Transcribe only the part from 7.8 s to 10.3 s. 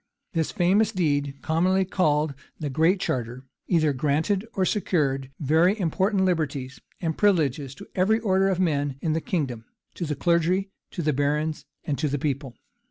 every order of men in the kingdom; to the